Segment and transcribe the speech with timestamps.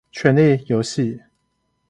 [0.11, 1.21] 權力遊戲